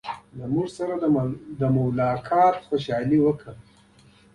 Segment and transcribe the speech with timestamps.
[0.39, 0.93] زموږ سره
[1.59, 3.53] د ملاقات خوښي وکړه.